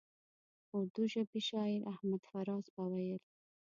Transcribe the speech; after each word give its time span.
اردو 0.77 1.03
ژبي 1.11 1.39
شاعر 1.49 1.81
احمد 1.93 2.21
فراز 2.29 2.65
به 2.75 2.83
ویل. 2.91 3.21